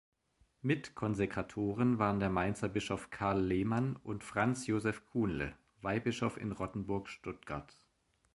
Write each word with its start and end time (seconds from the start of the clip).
Mitkonsekratoren 0.63 1.99
waren 1.99 2.19
der 2.19 2.31
Mainzer 2.31 2.69
Bischof 2.69 3.11
Karl 3.11 3.39
Lehmann 3.39 3.97
und 3.97 4.23
Franz 4.23 4.65
Josef 4.65 5.05
Kuhnle, 5.05 5.53
Weihbischof 5.83 6.37
in 6.37 6.51
Rottenburg-Stuttgart. 6.51 7.75